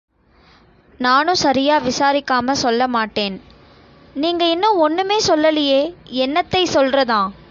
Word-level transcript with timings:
நானும் 0.99 1.35
சரியா 1.35 1.79
விசாரிக்காம 1.79 2.55
சொல்லமாட்டேன். 2.63 3.35
நீங்க 4.15 4.45
இன்னும் 4.45 4.77
ஒண்ணுமே 4.77 5.19
சொல்லலியே! 5.27 5.81
என்னத்தைச் 6.23 6.73
சொல்றதாம். 6.73 7.29